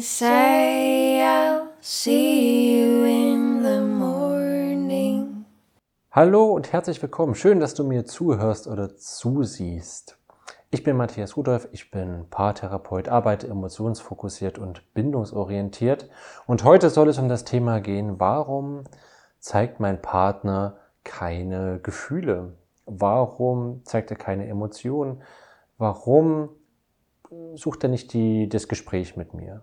[0.00, 5.44] say I'll see you in the morning.
[6.10, 7.34] Hallo und herzlich willkommen.
[7.34, 10.18] Schön, dass du mir zuhörst oder zusiehst.
[10.70, 16.10] Ich bin Matthias Rudolph, ich bin Paartherapeut, arbeite emotionsfokussiert und bindungsorientiert.
[16.46, 18.84] Und heute soll es um das Thema gehen, warum
[19.38, 22.56] zeigt mein Partner keine Gefühle?
[22.84, 25.22] Warum zeigt er keine Emotionen?
[25.78, 26.50] Warum
[27.54, 29.62] sucht er nicht die, das Gespräch mit mir?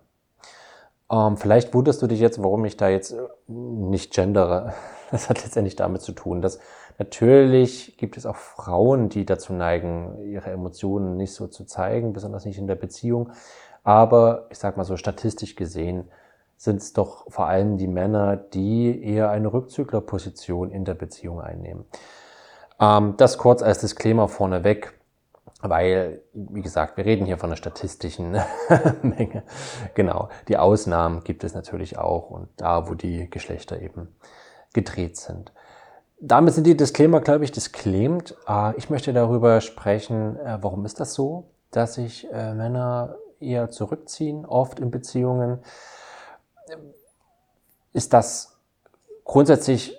[1.10, 3.18] Ähm, vielleicht wunderst du dich jetzt, warum ich da jetzt äh,
[3.48, 4.74] nicht gendere.
[5.10, 6.58] Das hat letztendlich damit zu tun, dass
[6.98, 12.46] natürlich gibt es auch Frauen, die dazu neigen, ihre Emotionen nicht so zu zeigen, besonders
[12.46, 13.30] nicht in der Beziehung.
[13.84, 16.08] Aber ich sag mal so statistisch gesehen
[16.56, 21.84] sind es doch vor allem die Männer, die eher eine Rückzüglerposition in der Beziehung einnehmen.
[22.80, 24.94] Ähm, das kurz als Disclaimer vorneweg
[25.64, 28.32] weil, wie gesagt, wir reden hier von einer statistischen
[29.02, 29.42] Menge.
[29.94, 34.14] Genau, die Ausnahmen gibt es natürlich auch und da, wo die Geschlechter eben
[34.72, 35.52] gedreht sind.
[36.20, 38.36] Damit sind die Disclaimer, glaube ich, disclaimed.
[38.46, 43.70] Äh, ich möchte darüber sprechen, äh, warum ist das so, dass sich äh, Männer eher
[43.70, 45.58] zurückziehen, oft in Beziehungen.
[47.92, 48.58] Ist das
[49.24, 49.98] grundsätzlich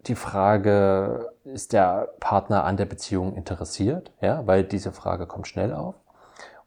[0.00, 4.12] die Frage, ist der Partner an der Beziehung interessiert?
[4.20, 5.96] Ja, weil diese Frage kommt schnell auf.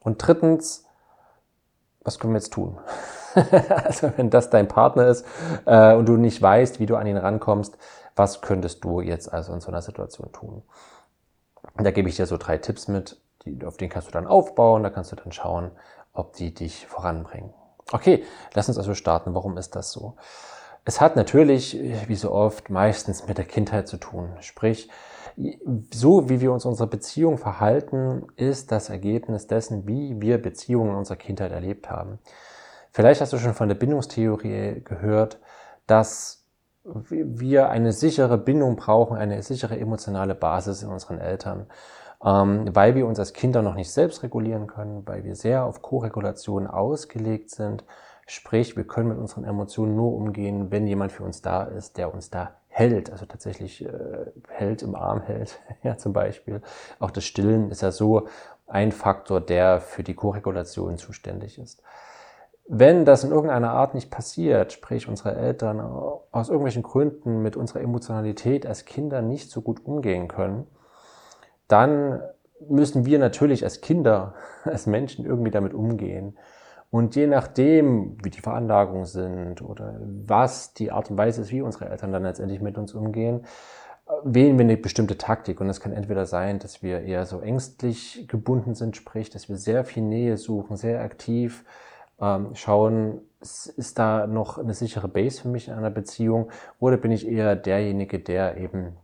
[0.00, 0.84] Und drittens,
[2.02, 2.78] was können wir jetzt tun?
[3.84, 5.24] also wenn das dein Partner ist
[5.64, 7.78] äh, und du nicht weißt, wie du an ihn rankommst,
[8.14, 10.62] was könntest du jetzt also in so einer Situation tun?
[11.74, 14.26] Und da gebe ich dir so drei Tipps mit, die, auf denen kannst du dann
[14.26, 15.70] aufbauen, da kannst du dann schauen,
[16.12, 17.54] ob die dich voranbringen.
[17.90, 18.24] Okay,
[18.54, 19.34] lass uns also starten.
[19.34, 20.16] Warum ist das so?
[20.84, 24.30] Es hat natürlich, wie so oft, meistens mit der Kindheit zu tun.
[24.40, 24.90] Sprich,
[25.92, 30.96] so wie wir uns unsere Beziehung verhalten, ist das Ergebnis dessen, wie wir Beziehungen in
[30.96, 32.18] unserer Kindheit erlebt haben.
[32.90, 35.38] Vielleicht hast du schon von der Bindungstheorie gehört,
[35.86, 36.44] dass
[36.84, 41.68] wir eine sichere Bindung brauchen, eine sichere emotionale Basis in unseren Eltern,
[42.24, 45.80] ähm, weil wir uns als Kinder noch nicht selbst regulieren können, weil wir sehr auf
[45.80, 47.84] Koregulation ausgelegt sind
[48.26, 52.14] Sprich, wir können mit unseren Emotionen nur umgehen, wenn jemand für uns da ist, der
[52.14, 56.62] uns da hält, also tatsächlich äh, hält, im Arm hält, ja zum Beispiel.
[56.98, 58.28] Auch das Stillen ist ja so
[58.66, 61.82] ein Faktor, der für die Koregulation zuständig ist.
[62.66, 67.80] Wenn das in irgendeiner Art nicht passiert, sprich unsere Eltern aus irgendwelchen Gründen mit unserer
[67.80, 70.66] Emotionalität als Kinder nicht so gut umgehen können,
[71.68, 72.22] dann
[72.68, 74.34] müssen wir natürlich als Kinder,
[74.64, 76.38] als Menschen irgendwie damit umgehen.
[76.92, 81.62] Und je nachdem, wie die Veranlagungen sind oder was die Art und Weise ist, wie
[81.62, 83.46] unsere Eltern dann letztendlich mit uns umgehen,
[84.24, 85.62] wählen wir eine bestimmte Taktik.
[85.62, 89.56] Und das kann entweder sein, dass wir eher so ängstlich gebunden sind, sprich, dass wir
[89.56, 91.64] sehr viel Nähe suchen, sehr aktiv
[92.20, 97.10] ähm, schauen, ist da noch eine sichere Base für mich in einer Beziehung oder bin
[97.10, 98.98] ich eher derjenige, der eben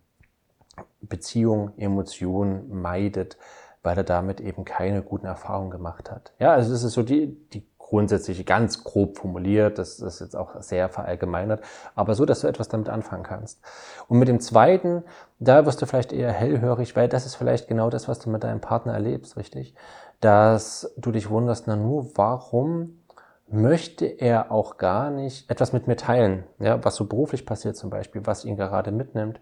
[1.01, 3.39] Beziehung, Emotion meidet,
[3.83, 6.35] weil er damit eben keine guten Erfahrungen gemacht hat.
[6.39, 10.61] Ja, also das ist so die, die grundsätzlich ganz grob formuliert, das ist jetzt auch
[10.61, 11.63] sehr verallgemeinert,
[11.95, 13.61] aber so, dass du etwas damit anfangen kannst.
[14.09, 15.05] Und mit dem zweiten,
[15.39, 18.45] da wirst du vielleicht eher hellhörig, weil das ist vielleicht genau das, was du mit
[18.45, 19.75] deinem Partner erlebst, richtig?
[20.21, 22.99] Dass du dich wunderst, na nur, warum
[23.51, 27.89] möchte er auch gar nicht etwas mit mir teilen, ja, was so beruflich passiert zum
[27.89, 29.41] Beispiel, was ihn gerade mitnimmt.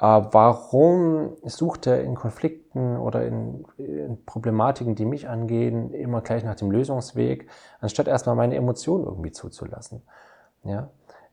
[0.00, 6.44] Äh, warum sucht er in Konflikten oder in, in, Problematiken, die mich angehen, immer gleich
[6.44, 7.48] nach dem Lösungsweg,
[7.80, 10.02] anstatt erstmal meine Emotionen irgendwie zuzulassen?
[10.62, 10.90] Ja?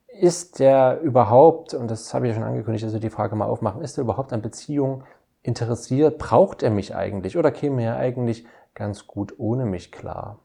[0.07, 3.45] Ist der überhaupt, und das habe ich ja schon angekündigt, dass wir die Frage mal
[3.45, 5.03] aufmachen, ist er überhaupt an Beziehung
[5.43, 6.17] interessiert?
[6.17, 7.37] Braucht er mich eigentlich?
[7.37, 10.39] Oder käme er eigentlich ganz gut ohne mich klar?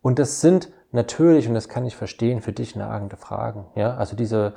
[0.00, 3.66] Und das sind natürlich, und das kann ich verstehen, für dich nagende Fragen.
[3.74, 3.96] Ja?
[3.96, 4.54] Also diese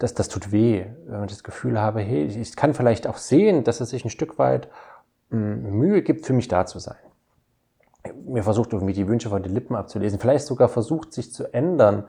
[0.00, 3.64] das, das tut weh, wenn ich das Gefühl habe, hey, ich kann vielleicht auch sehen,
[3.64, 4.68] dass es sich ein Stück weit
[5.30, 6.96] hm, Mühe gibt, für mich da zu sein.
[8.24, 12.04] Mir versucht irgendwie die Wünsche von den Lippen abzulesen, vielleicht sogar versucht, sich zu ändern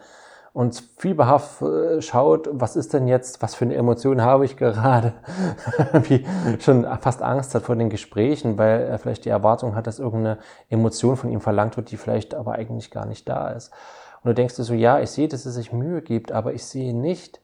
[0.54, 1.64] und fieberhaft
[2.00, 5.14] schaut, was ist denn jetzt, was für eine Emotion habe ich gerade,
[6.04, 6.26] wie
[6.60, 10.40] schon fast Angst hat vor den Gesprächen, weil er vielleicht die Erwartung hat, dass irgendeine
[10.70, 13.72] Emotion von ihm verlangt wird, die vielleicht aber eigentlich gar nicht da ist.
[14.24, 16.66] Und du denkst dir so, ja, ich sehe, dass es sich Mühe gibt, aber ich
[16.66, 17.42] sehe nicht,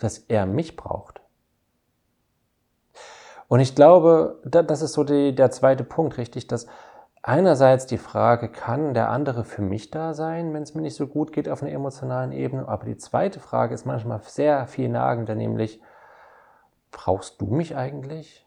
[0.00, 1.20] dass er mich braucht.
[3.48, 6.66] Und ich glaube, das ist so die, der zweite Punkt, richtig, dass
[7.22, 11.06] einerseits die Frage, kann der andere für mich da sein, wenn es mir nicht so
[11.06, 15.34] gut geht auf einer emotionalen Ebene, aber die zweite Frage ist manchmal sehr viel nagender,
[15.34, 15.80] nämlich,
[16.92, 18.46] brauchst du mich eigentlich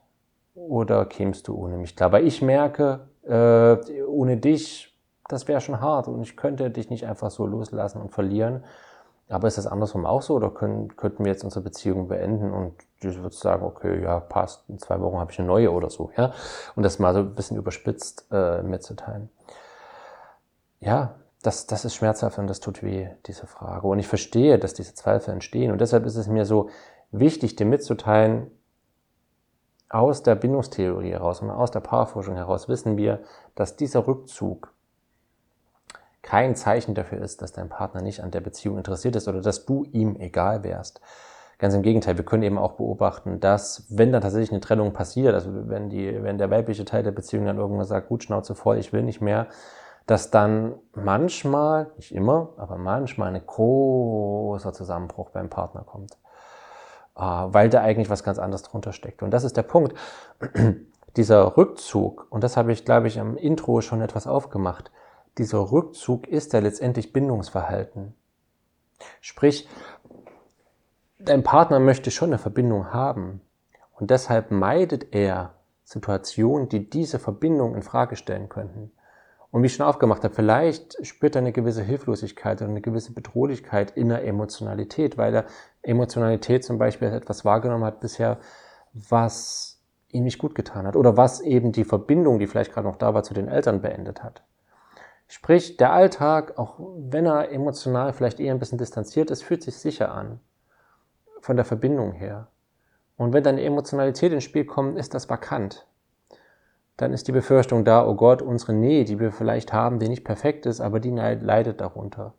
[0.54, 2.12] oder kämst du ohne mich klar?
[2.12, 4.94] Weil ich merke, äh, ohne dich
[5.28, 8.64] das wäre schon hart und ich könnte dich nicht einfach so loslassen und verlieren.
[9.30, 12.76] Aber ist das andersrum auch so oder können, könnten wir jetzt unsere Beziehung beenden und
[13.02, 16.12] ich würde sagen, okay, ja, passt, in zwei Wochen habe ich eine neue oder so,
[16.18, 16.34] ja.
[16.76, 19.30] Und das mal so ein bisschen überspitzt äh, mitzuteilen.
[20.80, 23.88] Ja, das, das ist schmerzhaft und das tut weh, diese Frage.
[23.88, 25.72] Und ich verstehe, dass diese Zweifel entstehen.
[25.72, 26.70] Und deshalb ist es mir so
[27.12, 28.52] wichtig, dir mitzuteilen,
[29.90, 33.20] aus der Bindungstheorie heraus und aus der Paarforschung heraus wissen wir,
[33.54, 34.74] dass dieser Rückzug
[36.24, 39.66] kein Zeichen dafür ist, dass dein Partner nicht an der Beziehung interessiert ist oder dass
[39.66, 41.02] du ihm egal wärst.
[41.60, 45.34] Ganz im Gegenteil, wir können eben auch beobachten, dass wenn dann tatsächlich eine Trennung passiert,
[45.34, 48.78] also wenn, die, wenn der weibliche Teil der Beziehung dann irgendwann sagt, gut, Schnauze voll,
[48.78, 49.48] ich will nicht mehr,
[50.08, 56.18] dass dann manchmal, nicht immer, aber manchmal ein großer Zusammenbruch beim Partner kommt.
[57.16, 59.22] Ah, weil da eigentlich was ganz anderes drunter steckt.
[59.22, 59.94] Und das ist der Punkt.
[61.16, 64.92] Dieser Rückzug, und das habe ich, glaube ich, am Intro schon etwas aufgemacht,
[65.38, 68.14] dieser Rückzug ist ja letztendlich Bindungsverhalten.
[69.22, 69.68] Sprich,
[71.20, 73.42] dein Partner möchte schon eine Verbindung haben
[73.94, 78.92] und deshalb meidet er Situationen, die diese Verbindung in Frage stellen könnten.
[79.52, 83.14] Und wie ich schon aufgemacht habe, vielleicht spürt er eine gewisse Hilflosigkeit oder eine gewisse
[83.14, 85.46] Bedrohlichkeit in der Emotionalität, weil er
[85.84, 88.40] Emotionalität zum Beispiel etwas wahrgenommen hat bisher,
[88.94, 92.96] was ihm nicht gut getan hat oder was eben die Verbindung, die vielleicht gerade noch
[92.96, 94.44] da war, zu den Eltern beendet hat.
[95.34, 99.76] Sprich, der Alltag, auch wenn er emotional vielleicht eher ein bisschen distanziert ist, fühlt sich
[99.76, 100.40] sicher an.
[101.42, 102.50] Von der Verbindung her.
[103.18, 105.88] Und wenn dann Emotionalität ins Spiel kommt, ist das vakant.
[106.98, 110.24] Dann ist die Befürchtung da, oh Gott, unsere Nähe, die wir vielleicht haben, die nicht
[110.24, 112.36] perfekt ist, aber die leidet darunter.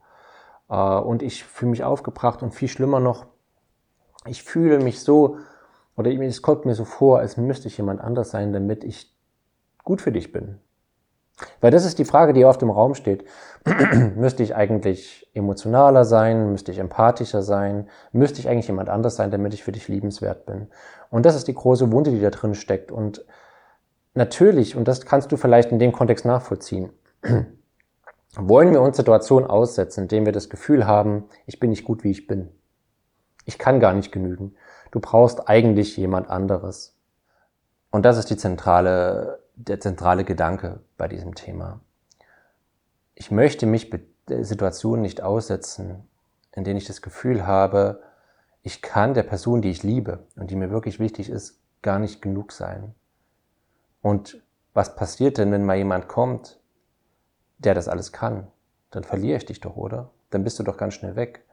[0.68, 3.26] Äh, und ich fühle mich aufgebracht und viel schlimmer noch,
[4.24, 5.38] ich fühle mich so,
[5.96, 9.12] oder es kommt mir so vor, als müsste ich jemand anders sein, damit ich
[9.82, 10.60] gut für dich bin,
[11.60, 13.24] weil das ist die Frage, die auf dem Raum steht.
[14.16, 16.50] müsste ich eigentlich emotionaler sein?
[16.50, 17.88] Müsste ich empathischer sein?
[18.12, 20.68] Müsste ich eigentlich jemand anders sein, damit ich für dich liebenswert bin?
[21.10, 22.92] Und das ist die große Wunde, die da drin steckt.
[22.92, 23.24] Und
[24.14, 26.90] natürlich, und das kannst du vielleicht in dem Kontext nachvollziehen,
[28.36, 32.04] wollen wir uns Situationen aussetzen, in denen wir das Gefühl haben, ich bin nicht gut,
[32.04, 32.50] wie ich bin.
[33.46, 34.54] Ich kann gar nicht genügen.
[34.90, 36.96] Du brauchst eigentlich jemand anderes.
[37.90, 41.80] Und das ist die zentrale der zentrale Gedanke bei diesem Thema.
[43.14, 43.90] Ich möchte mich
[44.26, 46.08] Situationen nicht aussetzen,
[46.52, 48.02] in denen ich das Gefühl habe,
[48.62, 52.22] ich kann der Person, die ich liebe und die mir wirklich wichtig ist, gar nicht
[52.22, 52.94] genug sein.
[54.00, 54.42] Und
[54.72, 56.58] was passiert denn, wenn mal jemand kommt,
[57.58, 58.48] der das alles kann?
[58.90, 60.10] Dann verliere ich dich doch, oder?
[60.30, 61.44] Dann bist du doch ganz schnell weg.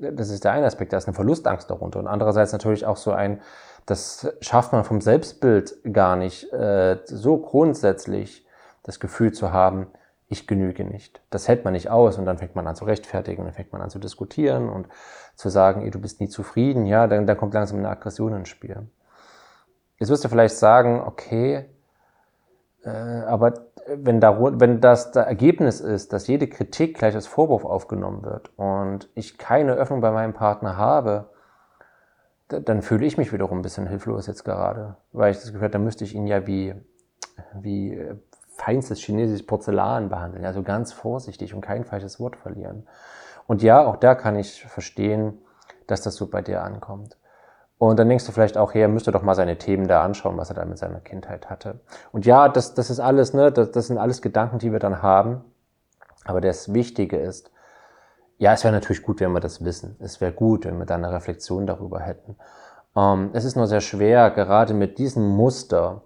[0.00, 1.98] Das ist der eine Aspekt, da ist eine Verlustangst darunter.
[1.98, 3.40] Und andererseits natürlich auch so ein,
[3.86, 8.46] das schafft man vom Selbstbild gar nicht, äh, so grundsätzlich
[8.82, 9.88] das Gefühl zu haben,
[10.28, 11.22] ich genüge nicht.
[11.30, 13.80] Das hält man nicht aus und dann fängt man an zu rechtfertigen, dann fängt man
[13.80, 14.88] an zu diskutieren und
[15.34, 18.48] zu sagen, ey, du bist nie zufrieden, ja, dann, dann kommt langsam eine Aggression ins
[18.48, 18.88] Spiel.
[19.98, 21.64] Jetzt wirst du vielleicht sagen, okay,
[22.84, 23.54] aber
[23.86, 28.50] wenn, da, wenn das das Ergebnis ist, dass jede Kritik gleich als Vorwurf aufgenommen wird
[28.56, 31.30] und ich keine Öffnung bei meinem Partner habe,
[32.48, 35.72] dann fühle ich mich wiederum ein bisschen hilflos jetzt gerade, weil ich das Gefühl habe,
[35.72, 36.74] da müsste ich ihn ja wie,
[37.54, 38.16] wie äh,
[38.56, 42.86] feinstes chinesisches Porzellan behandeln, also ganz vorsichtig und kein falsches Wort verlieren.
[43.46, 45.38] Und ja, auch da kann ich verstehen,
[45.86, 47.16] dass das so bei dir ankommt.
[47.78, 50.36] Und dann denkst du vielleicht auch, hey, er müsste doch mal seine Themen da anschauen,
[50.36, 51.78] was er da mit seiner Kindheit hatte.
[52.10, 55.00] Und ja, das, das ist alles, ne, das, das sind alles Gedanken, die wir dann
[55.00, 55.44] haben.
[56.24, 57.52] Aber das Wichtige ist,
[58.36, 59.96] ja, es wäre natürlich gut, wenn wir das wissen.
[60.00, 62.36] Es wäre gut, wenn wir da eine Reflexion darüber hätten.
[62.96, 66.02] Ähm, es ist nur sehr schwer, gerade mit diesem Muster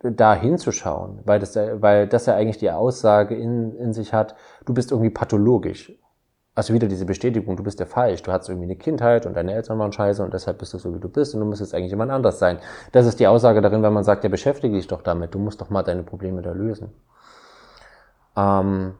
[0.00, 4.34] da hinzuschauen, weil das, weil das ja eigentlich die Aussage in, in sich hat,
[4.66, 5.92] du bist irgendwie pathologisch.
[6.54, 9.54] Also wieder diese Bestätigung, du bist ja falsch, du hattest irgendwie eine Kindheit und deine
[9.54, 11.90] Eltern waren scheiße und deshalb bist du so, wie du bist und du müsstest eigentlich
[11.90, 12.58] jemand anders sein.
[12.92, 15.60] Das ist die Aussage darin, wenn man sagt, ja, beschäftige dich doch damit, du musst
[15.60, 16.92] doch mal deine Probleme da lösen.
[18.36, 18.94] Ähm,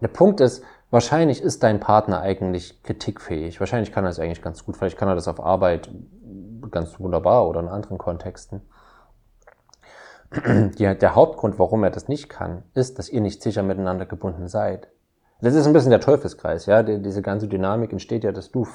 [0.00, 3.60] der Punkt ist, Wahrscheinlich ist dein Partner eigentlich kritikfähig.
[3.60, 4.76] Wahrscheinlich kann er das eigentlich ganz gut.
[4.76, 5.90] Vielleicht kann er das auf Arbeit
[6.70, 8.60] ganz wunderbar oder in anderen Kontexten.
[10.36, 14.48] Die, der Hauptgrund, warum er das nicht kann, ist, dass ihr nicht sicher miteinander gebunden
[14.48, 14.88] seid.
[15.42, 16.84] Das ist ein bisschen der Teufelskreis, ja.
[16.84, 18.66] Die, diese ganze Dynamik entsteht ja, dass du,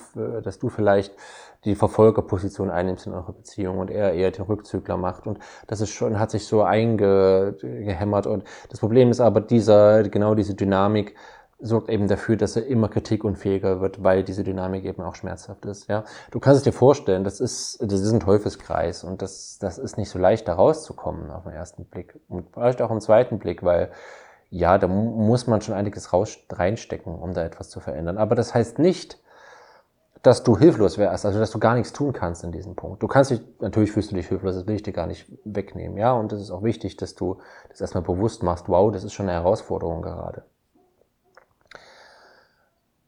[0.43, 1.15] dass du vielleicht
[1.63, 5.27] die Verfolgerposition einnimmst in eurer Beziehung und er eher den Rückzügler macht.
[5.27, 8.27] Und das ist schon, hat sich so eingehämmert.
[8.27, 11.15] Und das Problem ist aber dieser, genau diese Dynamik,
[11.59, 15.87] sorgt eben dafür, dass er immer kritikunfähiger wird, weil diese Dynamik eben auch schmerzhaft ist.
[15.87, 19.79] Ja, du kannst es dir vorstellen, das ist das ist ein Teufelskreis und das das
[19.79, 23.39] ist nicht so leicht da rauszukommen auf den ersten Blick und vielleicht auch im zweiten
[23.39, 23.89] Blick, weil
[24.49, 28.17] ja, da muss man schon einiges raus, reinstecken, um da etwas zu verändern.
[28.17, 29.19] Aber das heißt nicht,
[30.23, 33.03] dass du hilflos wärst, also dass du gar nichts tun kannst in diesem Punkt.
[33.03, 35.97] Du kannst dich, natürlich fühlst du dich hilflos, das will ich dir gar nicht wegnehmen,
[35.97, 37.39] ja, und es ist auch wichtig, dass du
[37.69, 40.43] das erstmal bewusst machst, wow, das ist schon eine Herausforderung gerade.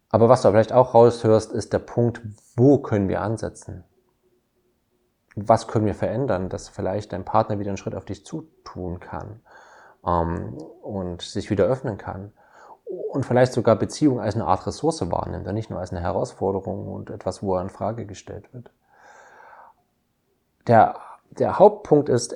[0.10, 2.22] Aber was du vielleicht auch raushörst, ist der Punkt,
[2.56, 3.84] wo können wir ansetzen?
[5.36, 9.42] Was können wir verändern, dass vielleicht dein Partner wieder einen Schritt auf dich zutun kann
[10.06, 12.32] ähm, und sich wieder öffnen kann?
[13.12, 16.88] Und vielleicht sogar Beziehung als eine Art Ressource wahrnimmt und nicht nur als eine Herausforderung
[16.88, 18.72] und etwas, wo er in Frage gestellt wird.
[20.68, 20.96] Der,
[21.32, 22.36] der Hauptpunkt ist,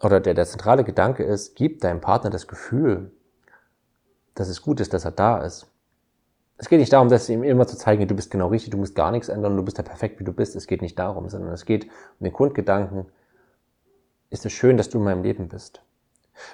[0.00, 3.12] oder der, der zentrale Gedanke ist, gib deinem Partner das Gefühl,
[4.34, 5.66] dass es gut ist, dass er da ist
[6.56, 8.94] es geht nicht darum, dass ihm immer zu zeigen, du bist genau richtig, du musst
[8.94, 10.54] gar nichts ändern, du bist ja perfekt, wie du bist.
[10.54, 11.84] Es geht nicht darum, sondern es geht
[12.20, 13.06] um den Grundgedanken,
[14.30, 15.82] ist es schön, dass du in meinem Leben bist.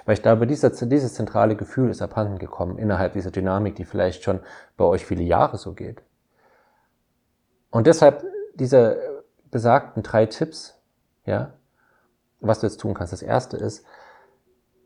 [0.05, 4.23] Weil ich glaube, dieser, dieses zentrale Gefühl ist abhanden gekommen innerhalb dieser Dynamik, die vielleicht
[4.23, 4.39] schon
[4.77, 6.01] bei euch viele Jahre so geht.
[7.69, 8.23] Und deshalb
[8.55, 10.79] diese besagten drei Tipps,
[11.25, 11.53] ja,
[12.39, 13.13] was du jetzt tun kannst.
[13.13, 13.85] Das erste ist,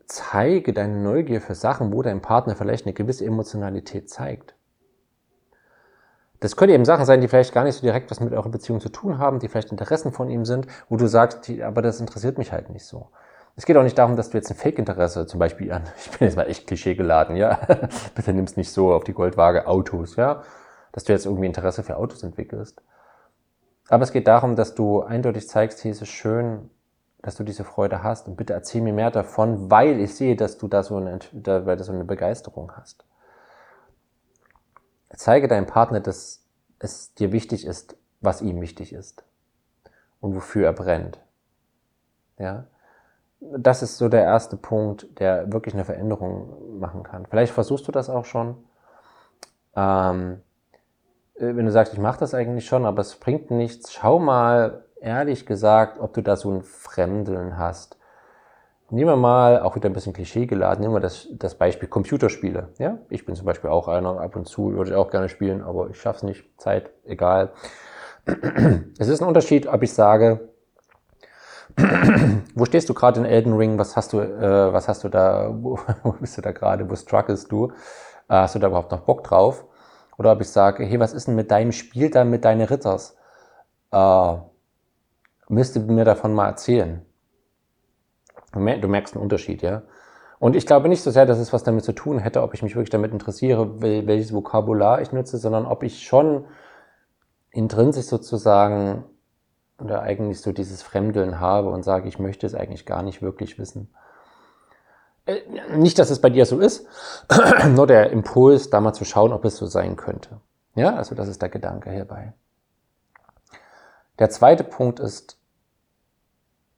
[0.06, 4.54] zeige deine Neugier für Sachen, wo dein Partner vielleicht eine gewisse Emotionalität zeigt.
[6.40, 8.80] Das können eben Sachen sein, die vielleicht gar nicht so direkt was mit eurer Beziehung
[8.80, 12.36] zu tun haben, die vielleicht Interessen von ihm sind, wo du sagst, aber das interessiert
[12.36, 13.08] mich halt nicht so.
[13.58, 16.28] Es geht auch nicht darum, dass du jetzt ein Fake-Interesse zum Beispiel an, ich bin
[16.28, 17.58] jetzt mal echt Klischee geladen, ja,
[18.14, 20.42] bitte nimm's nicht so auf die Goldwaage Autos, ja,
[20.92, 22.82] dass du jetzt irgendwie Interesse für Autos entwickelst.
[23.88, 26.70] Aber es geht darum, dass du eindeutig zeigst, es ist schön,
[27.22, 30.58] dass du diese Freude hast und bitte erzähl mir mehr davon, weil ich sehe, dass
[30.58, 33.04] du da so eine, da, weil du so eine Begeisterung hast.
[35.14, 36.44] Zeige deinem Partner, dass
[36.78, 39.24] es dir wichtig ist, was ihm wichtig ist
[40.20, 41.20] und wofür er brennt.
[42.38, 42.66] Ja,
[43.40, 47.26] das ist so der erste Punkt, der wirklich eine Veränderung machen kann.
[47.26, 48.56] Vielleicht versuchst du das auch schon.
[49.74, 50.40] Ähm,
[51.38, 55.44] wenn du sagst, ich mache das eigentlich schon, aber es bringt nichts, schau mal ehrlich
[55.44, 57.98] gesagt, ob du da so ein Fremdeln hast
[58.88, 62.68] Nehmen wir mal, auch wieder ein bisschen Klischee geladen, nehmen wir das, das Beispiel Computerspiele.
[62.78, 62.98] Ja?
[63.08, 65.90] Ich bin zum Beispiel auch einer, ab und zu würde ich auch gerne spielen, aber
[65.90, 67.50] ich schaff's nicht, Zeit, egal.
[68.98, 70.48] Es ist ein Unterschied, ob ich sage,
[72.54, 75.50] wo stehst du gerade in Elden Ring, was hast du, äh, was hast du da,
[75.60, 77.68] wo, wo bist du da gerade, wo struggles du,
[78.28, 79.64] äh, hast du da überhaupt noch Bock drauf?
[80.18, 83.16] Oder ob ich sage, hey, was ist denn mit deinem Spiel da mit deinen Ritters?
[83.92, 84.36] Äh,
[85.48, 87.04] müsste mir davon mal erzählen.
[88.52, 89.82] Du merkst einen Unterschied, ja.
[90.38, 92.62] Und ich glaube nicht so sehr, dass es was damit zu tun hätte, ob ich
[92.62, 96.46] mich wirklich damit interessiere, welches Vokabular ich nutze, sondern ob ich schon
[97.50, 99.04] intrinsisch sozusagen
[99.78, 103.58] oder eigentlich so dieses Fremdeln habe und sage, ich möchte es eigentlich gar nicht wirklich
[103.58, 103.88] wissen.
[105.26, 105.40] Äh,
[105.76, 106.86] nicht, dass es bei dir so ist,
[107.68, 110.40] nur der Impuls, da mal zu schauen, ob es so sein könnte.
[110.74, 112.32] Ja, also das ist der Gedanke hierbei.
[114.18, 115.38] Der zweite Punkt ist,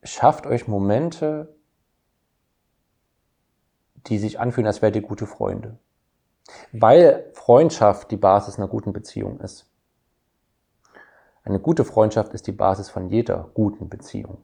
[0.03, 1.55] schafft euch Momente,
[4.07, 5.79] die sich anfühlen, als wärt ihr gute Freunde.
[6.73, 9.67] Weil Freundschaft die Basis einer guten Beziehung ist.
[11.49, 14.39] Eine gute Freundschaft ist die Basis von jeder guten Beziehung.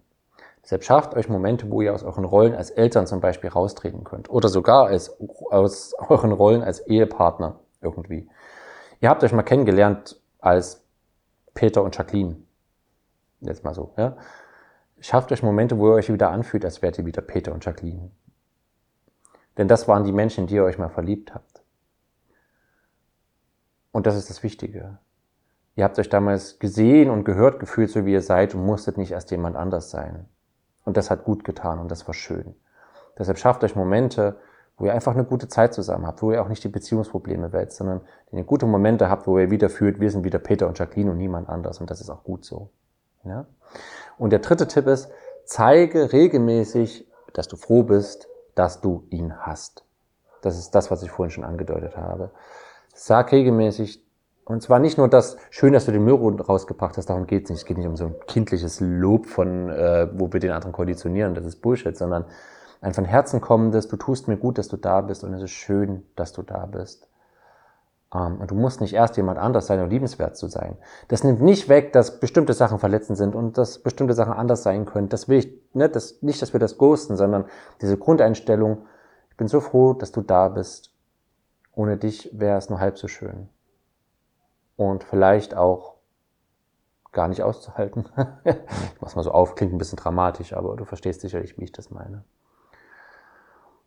[0.62, 4.30] Deshalb schafft euch Momente, wo ihr aus euren Rollen als Eltern zum Beispiel raustreten könnt.
[4.30, 5.14] Oder sogar als,
[5.50, 8.30] aus euren Rollen als Ehepartner irgendwie.
[9.00, 10.82] Ihr habt euch mal kennengelernt als
[11.52, 12.37] Peter und Jacqueline.
[13.40, 14.16] Jetzt mal so, ja.
[15.00, 18.11] Schafft euch Momente, wo ihr euch wieder anfühlt, als wärt ihr wieder Peter und Jacqueline.
[19.58, 21.62] Denn das waren die Menschen, in die ihr euch mal verliebt habt.
[23.92, 24.99] Und das ist das Wichtige.
[25.76, 29.11] Ihr habt euch damals gesehen und gehört gefühlt, so wie ihr seid und musstet nicht
[29.11, 30.26] erst jemand anders sein.
[30.85, 32.54] Und das hat gut getan und das war schön.
[33.19, 34.37] Deshalb schafft euch Momente,
[34.76, 37.76] wo ihr einfach eine gute Zeit zusammen habt, wo ihr auch nicht die Beziehungsprobleme wälzt,
[37.76, 38.00] sondern
[38.33, 41.19] ihr gute Momente habt, wo ihr wieder fühlt, wir sind wieder Peter und Jacqueline und
[41.19, 42.71] niemand anders und das ist auch gut so.
[43.25, 43.47] Ja?
[44.19, 45.11] Und der dritte Tipp ist,
[45.45, 49.85] zeige regelmäßig, dass du froh bist, dass du ihn hast.
[50.43, 52.31] Das ist das, was ich vorhin schon angedeutet habe.
[52.95, 54.03] Sag regelmäßig,
[54.44, 57.50] und zwar nicht nur das, schön, dass du den Müll rausgebracht hast, darum geht es
[57.50, 57.60] nicht.
[57.60, 61.34] Es geht nicht um so ein kindliches Lob von, äh, wo wir den anderen konditionieren,
[61.34, 62.26] das ist Bullshit, sondern
[62.82, 65.52] ein von Herzen kommendes, du tust mir gut, dass du da bist und es ist
[65.52, 67.08] schön, dass du da bist.
[68.14, 70.76] Ähm, und du musst nicht erst jemand anders sein, um liebenswert zu sein.
[71.08, 74.84] Das nimmt nicht weg, dass bestimmte Sachen verletzend sind und dass bestimmte Sachen anders sein
[74.84, 75.08] können.
[75.08, 77.46] Das will ich, ne, das, nicht, dass wir das ghosten, sondern
[77.80, 78.84] diese Grundeinstellung,
[79.30, 80.90] ich bin so froh, dass du da bist.
[81.74, 83.48] Ohne dich wäre es nur halb so schön.
[84.76, 85.95] Und vielleicht auch
[87.12, 88.07] gar nicht auszuhalten.
[88.45, 91.73] ich mach's mal so auf, klingt ein bisschen dramatisch, aber du verstehst sicherlich, wie ich
[91.73, 92.25] das meine.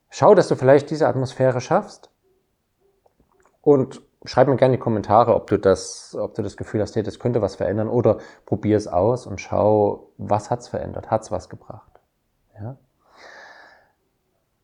[0.09, 2.09] schau, dass du vielleicht diese Atmosphäre schaffst
[3.61, 6.95] und schreib mir gerne in die Kommentare, ob du das, ob du das Gefühl hast,
[6.95, 11.31] hey, das könnte was verändern oder probier es aus und schau, was hat's verändert, hat's
[11.31, 11.99] was gebracht.
[12.59, 12.77] Ja?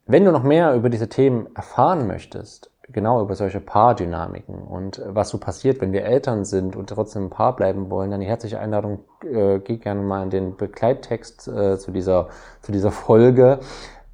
[0.05, 5.29] Wenn du noch mehr über diese Themen erfahren möchtest, genau über solche Paardynamiken und was
[5.29, 8.59] so passiert, wenn wir Eltern sind und trotzdem ein Paar bleiben wollen, dann die herzliche
[8.59, 12.29] Einladung, äh, geh gerne mal in den Begleittext äh, zu, dieser,
[12.61, 13.59] zu dieser Folge.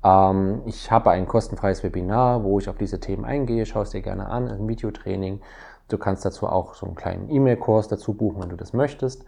[0.03, 3.65] Ähm, ich habe ein kostenfreies Webinar, wo ich auf diese Themen eingehe.
[3.65, 5.41] Schau es dir gerne an, ein Videotraining.
[5.89, 9.25] Du kannst dazu auch so einen kleinen E-Mail-Kurs dazu buchen, wenn du das möchtest.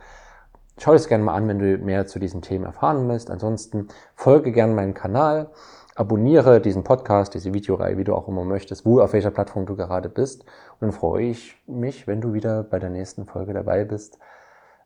[0.77, 3.29] Schau es gerne mal an, wenn du mehr zu diesen Themen erfahren willst.
[3.29, 5.49] Ansonsten folge gerne meinen Kanal,
[5.95, 9.75] abonniere diesen Podcast, diese Videoreihe, wie du auch immer möchtest, wo auf welcher Plattform du
[9.75, 10.43] gerade bist.
[10.79, 14.17] Und dann freue ich mich, wenn du wieder bei der nächsten Folge dabei bist.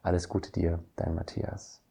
[0.01, 1.85] Alles Gute dir, dein Matthias.